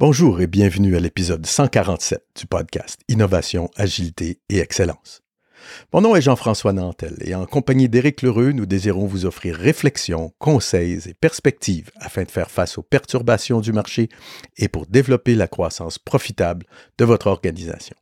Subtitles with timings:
[0.00, 5.22] Bonjour et bienvenue à l'épisode 147 du podcast Innovation, Agilité et Excellence.
[5.92, 10.32] Mon nom est Jean-François Nantel et en compagnie d'Éric Lheureux, nous désirons vous offrir réflexions,
[10.38, 14.08] conseils et perspectives afin de faire face aux perturbations du marché
[14.56, 16.64] et pour développer la croissance profitable
[16.96, 17.96] de votre organisation.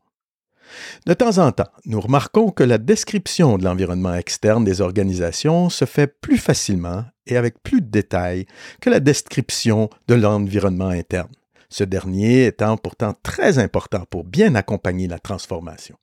[1.07, 5.87] De temps en temps, nous remarquons que la description de l'environnement externe des organisations se
[5.87, 8.45] fait plus facilement et avec plus de détails
[8.83, 11.31] que la description de l'environnement interne
[11.77, 15.97] ce dernier étant pourtant très important pour bien accompagner la transformation.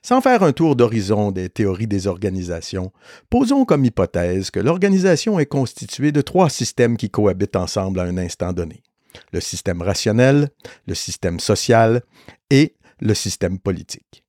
[0.00, 2.90] Sans faire un tour d'horizon des théories des organisations,
[3.28, 8.16] posons comme hypothèse que l'organisation est constituée de trois systèmes qui cohabitent ensemble à un
[8.16, 8.82] instant donné.
[9.30, 10.48] Le système rationnel,
[10.86, 12.00] le système social
[12.48, 14.24] et le système politique.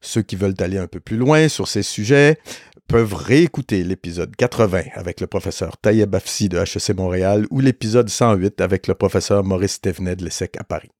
[0.00, 2.38] Ceux qui veulent aller un peu plus loin sur ces sujets
[2.88, 8.60] peuvent réécouter l'épisode 80 avec le professeur Tayeb Afsi de HEC Montréal ou l'épisode 108
[8.60, 10.90] avec le professeur Maurice Thévenet de l'ESSEC à Paris.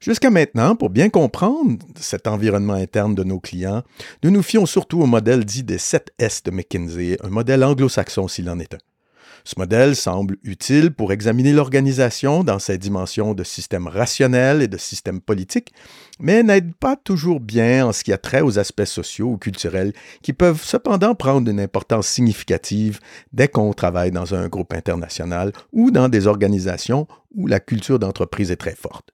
[0.00, 3.82] Jusqu'à maintenant, pour bien comprendre cet environnement interne de nos clients,
[4.24, 8.26] nous nous fions surtout au modèle dit des 7 S de McKinsey, un modèle anglo-saxon
[8.26, 8.78] s'il en est un.
[9.44, 14.76] Ce modèle semble utile pour examiner l'organisation dans ses dimensions de système rationnel et de
[14.76, 15.72] système politique,
[16.18, 19.92] mais n'aide pas toujours bien en ce qui a trait aux aspects sociaux ou culturels
[20.22, 23.00] qui peuvent cependant prendre une importance significative
[23.32, 28.50] dès qu'on travaille dans un groupe international ou dans des organisations où la culture d'entreprise
[28.50, 29.10] est très forte.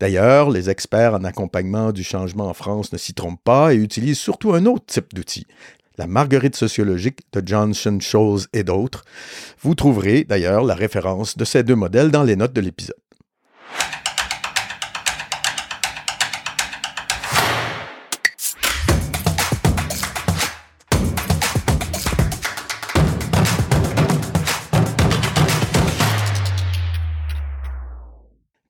[0.00, 4.18] D'ailleurs, les experts en accompagnement du changement en France ne s'y trompent pas et utilisent
[4.18, 5.46] surtout un autre type d'outil,
[5.98, 9.04] la Marguerite sociologique de Johnson, Scholes et d'autres.
[9.60, 13.05] Vous trouverez d'ailleurs la référence de ces deux modèles dans les notes de l'épisode.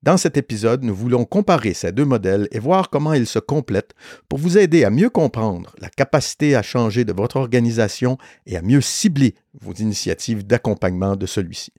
[0.06, 3.96] Dans cet épisode, nous voulons comparer ces deux modèles et voir comment ils se complètent
[4.28, 8.16] pour vous aider à mieux comprendre la capacité à changer de votre organisation
[8.46, 11.72] et à mieux cibler vos initiatives d'accompagnement de celui-ci.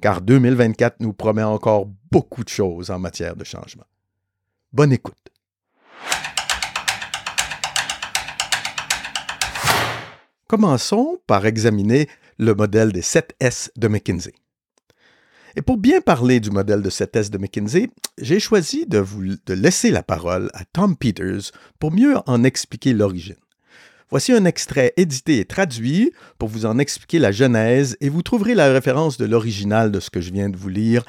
[0.00, 3.84] Car 2024 nous promet encore beaucoup de choses en matière de changement.
[4.72, 5.30] Bonne écoute.
[10.48, 12.08] Commençons par examiner
[12.38, 14.32] le modèle des 7 S de McKinsey.
[15.56, 17.88] Et pour bien parler du modèle de cette thèse de McKinsey,
[18.18, 23.36] j'ai choisi de laisser la parole à Tom Peters pour mieux en expliquer l'origine.
[24.10, 28.54] Voici un extrait édité et traduit pour vous en expliquer la genèse et vous trouverez
[28.54, 31.04] la référence de l'original de ce que je viens de vous lire,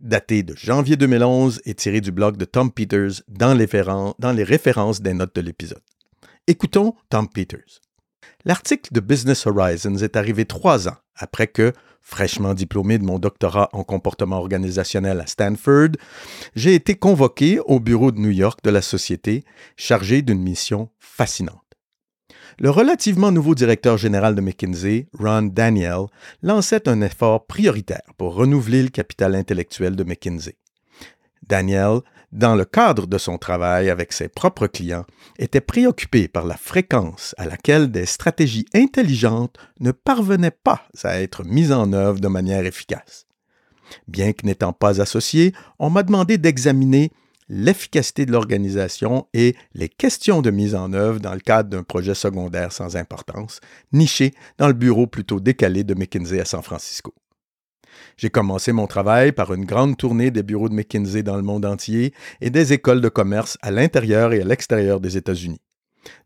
[0.00, 5.14] daté de janvier 2011 et tiré du blog de Tom Peters dans les références des
[5.14, 5.82] notes de l'épisode.
[6.46, 7.80] Écoutons Tom Peters.
[8.44, 13.68] L'article de Business Horizons est arrivé trois ans après que, fraîchement diplômé de mon doctorat
[13.72, 15.90] en comportement organisationnel à Stanford,
[16.54, 19.44] j'ai été convoqué au bureau de New York de la société,
[19.76, 21.58] chargé d'une mission fascinante.
[22.58, 26.06] Le relativement nouveau directeur général de McKinsey, Ron Daniel,
[26.42, 30.56] lançait un effort prioritaire pour renouveler le capital intellectuel de McKinsey.
[31.48, 32.00] Daniel
[32.32, 35.04] dans le cadre de son travail avec ses propres clients,
[35.38, 41.44] était préoccupé par la fréquence à laquelle des stratégies intelligentes ne parvenaient pas à être
[41.44, 43.26] mises en œuvre de manière efficace.
[44.08, 47.12] Bien que n'étant pas associé, on m'a demandé d'examiner
[47.48, 52.14] l'efficacité de l'organisation et les questions de mise en œuvre dans le cadre d'un projet
[52.14, 53.60] secondaire sans importance,
[53.92, 57.12] niché dans le bureau plutôt décalé de McKinsey à San Francisco.
[58.16, 61.64] J'ai commencé mon travail par une grande tournée des bureaux de McKinsey dans le monde
[61.64, 65.60] entier et des écoles de commerce à l'intérieur et à l'extérieur des États-Unis.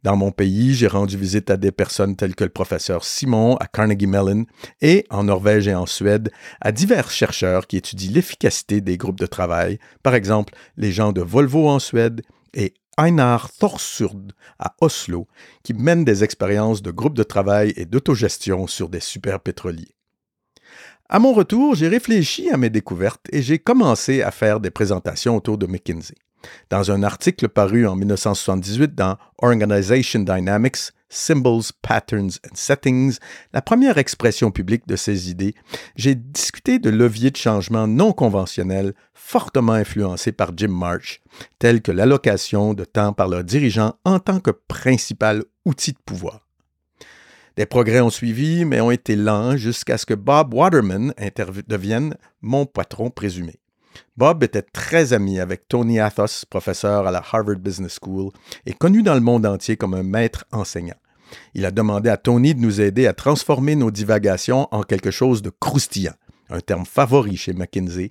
[0.02, 3.66] Dans mon pays, j'ai rendu visite à des personnes telles que le professeur Simon à
[3.66, 4.46] Carnegie Mellon
[4.80, 9.26] et, en Norvège et en Suède, à divers chercheurs qui étudient l'efficacité des groupes de
[9.26, 12.22] travail, par exemple les gens de Volvo en Suède
[12.54, 15.28] et Einar Thorsund à Oslo,
[15.62, 19.95] qui mènent des expériences de groupes de travail et d'autogestion sur des superpétroliers.
[21.08, 25.36] À mon retour, j'ai réfléchi à mes découvertes et j'ai commencé à faire des présentations
[25.36, 26.16] autour de McKinsey.
[26.68, 33.18] Dans un article paru en 1978 dans Organization Dynamics, Symbols, Patterns and Settings,
[33.52, 35.54] la première expression publique de ces idées,
[35.94, 41.20] j'ai discuté de leviers de changement non conventionnels fortement influencés par Jim March,
[41.60, 46.45] tels que l'allocation de temps par leurs dirigeants en tant que principal outil de pouvoir.
[47.56, 51.14] Des progrès ont suivi, mais ont été lents jusqu'à ce que Bob Waterman
[51.66, 53.58] devienne mon patron présumé.
[54.18, 58.30] Bob était très ami avec Tony Athos, professeur à la Harvard Business School
[58.66, 60.96] et connu dans le monde entier comme un maître enseignant.
[61.54, 65.40] Il a demandé à Tony de nous aider à transformer nos divagations en quelque chose
[65.40, 66.14] de croustillant,
[66.50, 68.10] un terme favori chez McKinsey,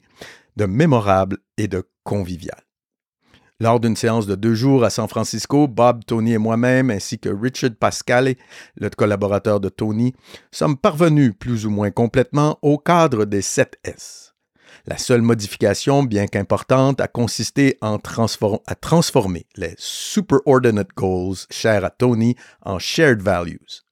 [0.58, 2.65] de mémorable et de convivial.
[3.62, 7.30] Lors d'une séance de deux jours à San Francisco, Bob, Tony et moi-même, ainsi que
[7.30, 8.36] Richard Pascale,
[8.76, 10.14] le collaborateur de Tony,
[10.52, 14.34] sommes parvenus plus ou moins complètement au cadre des 7 S.
[14.86, 17.98] La seule modification, bien qu'importante, a consisté à
[18.76, 23.84] transformer les superordinate goals chers à Tony en shared values.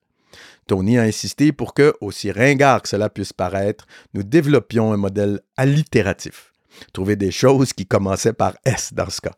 [0.66, 5.40] Tony a insisté pour que, aussi ringard que cela puisse paraître, nous développions un modèle
[5.56, 6.52] allitératif.
[6.92, 9.32] Trouver des choses qui commençaient par S dans ce cas.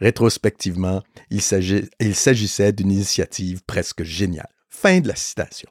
[0.00, 4.48] Rétrospectivement, il s'agissait d'une initiative presque géniale.
[4.68, 5.70] Fin de la citation.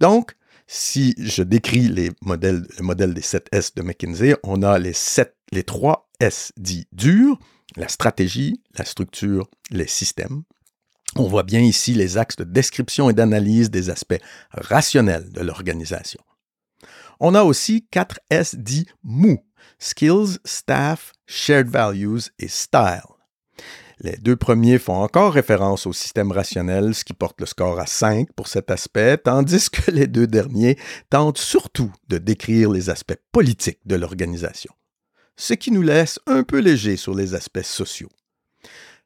[0.00, 0.32] Donc,
[0.66, 4.92] si je décris les modèles, le modèle des 7 S de McKinsey, on a les,
[4.92, 7.38] 7, les 3 S dits durs,
[7.76, 10.42] la stratégie, la structure, les systèmes.
[11.14, 14.20] On voit bien ici les axes de description et d'analyse des aspects
[14.50, 16.20] rationnels de l'organisation.
[17.20, 19.38] On a aussi 4 S dits mou,
[19.78, 23.15] skills, staff, shared values et style.
[23.98, 27.86] Les deux premiers font encore référence au système rationnel, ce qui porte le score à
[27.86, 33.18] 5 pour cet aspect, tandis que les deux derniers tentent surtout de décrire les aspects
[33.32, 34.72] politiques de l'organisation,
[35.36, 38.10] ce qui nous laisse un peu léger sur les aspects sociaux.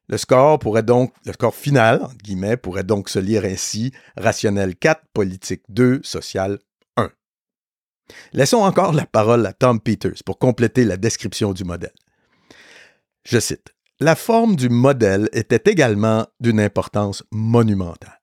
[0.09, 2.05] Le score pourrait donc, le score final,
[2.61, 6.59] pourrait donc se lire ainsi rationnel 4, politique 2, social
[6.97, 7.09] 1.
[8.33, 11.93] Laissons encore la parole à Tom Peters pour compléter la description du modèle.
[13.23, 18.19] Je cite la forme du modèle était également d'une importance monumentale.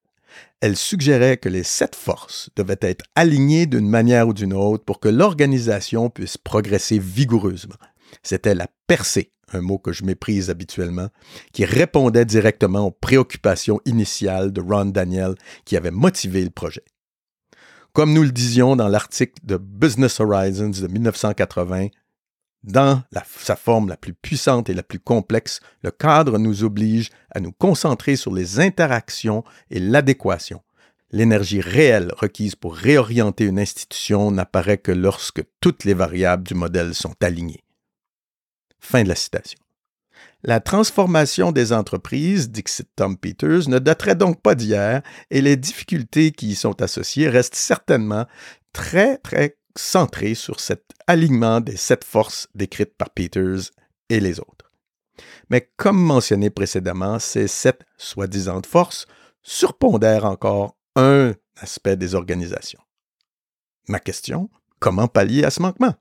[0.60, 4.98] Elle suggérait que les sept forces devaient être alignées d'une manière ou d'une autre pour
[4.98, 7.76] que l'organisation puisse progresser vigoureusement.
[8.24, 11.10] C'était la percée, un mot que je méprise habituellement,
[11.52, 16.84] qui répondait directement aux préoccupations initiales de Ron Daniel qui avait motivé le projet.
[17.92, 21.86] Comme nous le disions dans l'article de Business Horizons de 1980,
[22.64, 27.40] dans sa forme la plus puissante et la plus complexe, le cadre nous oblige à
[27.40, 30.62] nous concentrer sur les interactions et l'adéquation.
[31.10, 36.94] L'énergie réelle requise pour réorienter une institution n'apparaît que lorsque toutes les variables du modèle
[36.94, 37.64] sont alignées.
[38.80, 39.58] Fin de la citation.
[40.44, 42.64] La transformation des entreprises, dit
[42.94, 47.56] Tom Peters, ne daterait donc pas d'hier et les difficultés qui y sont associées restent
[47.56, 48.26] certainement
[48.72, 53.70] très, très centré sur cet alignement des sept forces décrites par Peters
[54.08, 54.72] et les autres.
[55.50, 59.06] Mais comme mentionné précédemment, ces sept soi-disant forces
[59.42, 62.80] surpondèrent encore un aspect des organisations.
[63.88, 65.94] Ma question, comment pallier à ce manquement?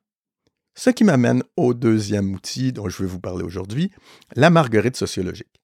[0.76, 3.92] Ce qui m'amène au deuxième outil dont je vais vous parler aujourd'hui,
[4.36, 5.62] la marguerite sociologique.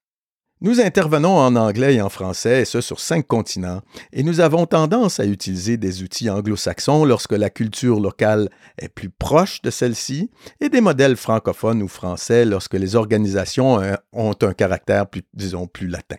[0.61, 3.81] Nous intervenons en anglais et en français, et ce sur cinq continents,
[4.13, 9.09] et nous avons tendance à utiliser des outils anglo-saxons lorsque la culture locale est plus
[9.09, 14.53] proche de celle-ci, et des modèles francophones ou français lorsque les organisations euh, ont un
[14.53, 16.17] caractère plus, disons, plus latin.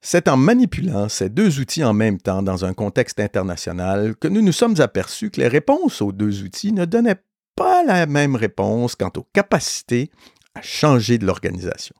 [0.00, 4.42] C'est en manipulant ces deux outils en même temps dans un contexte international que nous
[4.42, 7.22] nous sommes aperçus que les réponses aux deux outils ne donnaient
[7.56, 10.10] pas la même réponse quant aux capacités
[10.54, 11.94] à changer de l'organisation.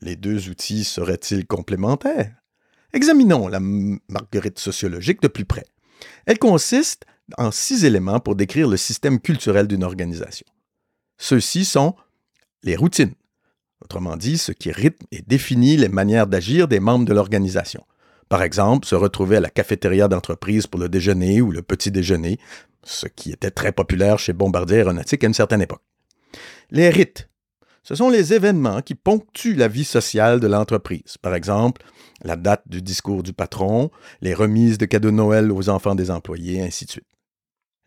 [0.00, 2.34] Les deux outils seraient-ils complémentaires?
[2.92, 5.64] Examinons la marguerite sociologique de plus près.
[6.26, 7.04] Elle consiste
[7.36, 10.46] en six éléments pour décrire le système culturel d'une organisation.
[11.18, 11.94] Ceux-ci sont
[12.62, 13.14] les routines,
[13.82, 17.84] autrement dit, ce qui rythme et définit les manières d'agir des membres de l'organisation.
[18.28, 22.38] Par exemple, se retrouver à la cafétéria d'entreprise pour le déjeuner ou le petit déjeuner,
[22.84, 25.82] ce qui était très populaire chez Bombardier Aéronautique à une certaine époque.
[26.70, 27.27] Les rites,
[27.88, 31.16] ce sont les événements qui ponctuent la vie sociale de l'entreprise.
[31.22, 31.80] Par exemple,
[32.22, 33.90] la date du discours du patron,
[34.20, 37.08] les remises de cadeaux de Noël aux enfants des employés, ainsi de suite.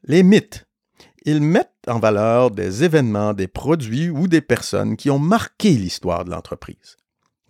[0.05, 0.65] Les mythes.
[1.23, 6.25] Ils mettent en valeur des événements, des produits ou des personnes qui ont marqué l'histoire
[6.25, 6.97] de l'entreprise.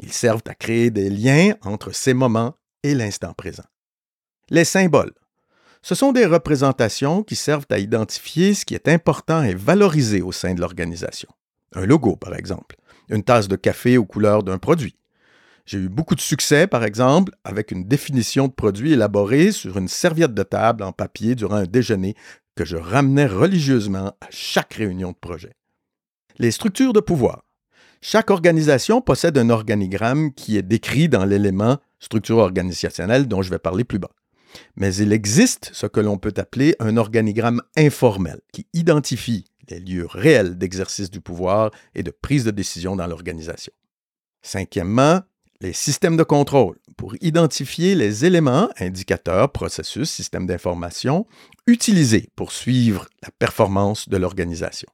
[0.01, 3.63] Ils servent à créer des liens entre ces moments et l'instant présent.
[4.49, 5.13] Les symboles.
[5.83, 10.33] Ce sont des représentations qui servent à identifier ce qui est important et valorisé au
[10.33, 11.29] sein de l'organisation.
[11.73, 12.75] Un logo, par exemple.
[13.09, 14.95] Une tasse de café aux couleurs d'un produit.
[15.65, 19.87] J'ai eu beaucoup de succès, par exemple, avec une définition de produit élaborée sur une
[19.87, 22.15] serviette de table en papier durant un déjeuner
[22.55, 25.53] que je ramenais religieusement à chaque réunion de projet.
[26.39, 27.43] Les structures de pouvoir.
[28.01, 33.59] Chaque organisation possède un organigramme qui est décrit dans l'élément structure organisationnelle dont je vais
[33.59, 34.11] parler plus bas.
[34.75, 40.07] Mais il existe ce que l'on peut appeler un organigramme informel qui identifie les lieux
[40.09, 43.73] réels d'exercice du pouvoir et de prise de décision dans l'organisation.
[44.41, 45.21] Cinquièmement,
[45.61, 51.27] les systèmes de contrôle pour identifier les éléments, indicateurs, processus, systèmes d'information
[51.67, 54.89] utilisés pour suivre la performance de l'organisation.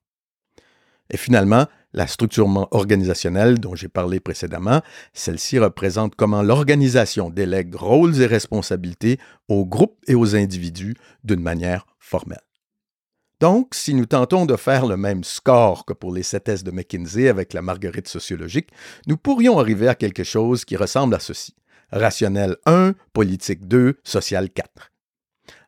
[1.10, 4.82] Et finalement, la structure organisationnelle dont j'ai parlé précédemment,
[5.14, 11.88] celle-ci représente comment l'organisation délègue rôles et responsabilités aux groupes et aux individus d'une manière
[11.98, 12.42] formelle.
[13.40, 17.30] Donc, si nous tentons de faire le même score que pour les 7S de McKinsey
[17.30, 18.70] avec la marguerite sociologique,
[19.06, 21.54] nous pourrions arriver à quelque chose qui ressemble à ceci.
[21.92, 24.92] Rationnel 1, politique 2, social 4.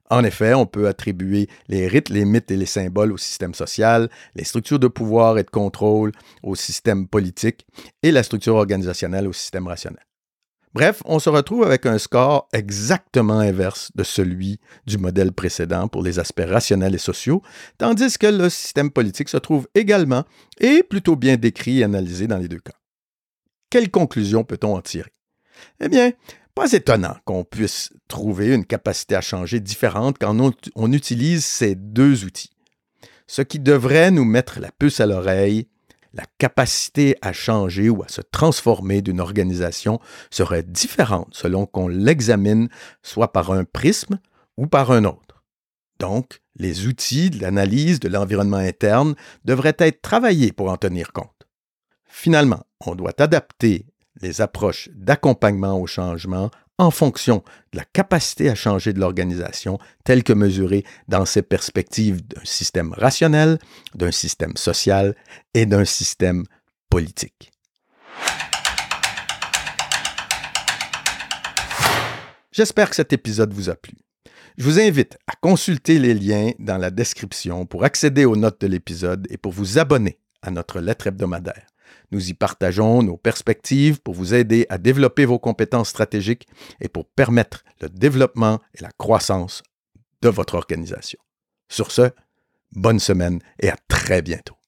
[0.09, 4.09] En effet, on peut attribuer les rites, les mythes et les symboles au système social,
[4.33, 6.11] les structures de pouvoir et de contrôle
[6.41, 7.67] au système politique
[8.01, 10.08] et la structure organisationnelle au système rationnel.
[10.73, 16.03] Bref, on se retrouve avec un score exactement inverse de celui du modèle précédent pour
[16.03, 17.41] les aspects rationnels et sociaux,
[17.79, 20.25] tandis que le système politique se trouve également
[20.59, 22.77] et plutôt bien décrit et analysé dans les deux cas.
[23.71, 25.11] Quelle conclusion peut-on en tirer?
[25.79, 26.11] Eh bien,
[26.53, 30.37] pas étonnant qu'on puisse trouver une capacité à changer différente quand
[30.75, 32.51] on, utilise ces deux outils.
[33.27, 35.67] Ce qui devrait nous mettre la puce à l'oreille,
[36.13, 39.99] la capacité à changer ou à se transformer d'une organisation
[40.31, 42.69] serait différente selon qu'on l'examine
[43.03, 44.19] soit par un prisme
[44.57, 45.43] ou par un autre.
[45.99, 51.47] Donc, les outils de l'analyse de l'environnement interne devraient être travaillés pour en tenir compte.
[52.05, 53.85] Finalement, on doit adapter
[54.21, 56.49] les approches d'accompagnement au changement
[56.79, 57.43] en fonction
[57.73, 62.93] de la capacité à changer de l'organisation telle que mesurée dans ses perspectives d'un système
[62.93, 63.59] rationnel,
[63.93, 65.13] d'un système social
[65.53, 66.45] et d'un système
[66.89, 67.51] politique.
[72.51, 73.93] J'espère que cet épisode vous a plu.
[74.57, 78.67] Je vous invite à consulter les liens dans la description pour accéder aux notes de
[78.67, 81.67] l'épisode et pour vous abonner à notre lettre hebdomadaire.
[82.11, 86.47] Nous y partageons nos perspectives pour vous aider à développer vos compétences stratégiques
[86.81, 89.63] et pour permettre le développement et la croissance
[90.21, 91.19] de votre organisation.
[91.69, 92.11] Sur ce,
[92.71, 94.58] bonne semaine et à très bientôt.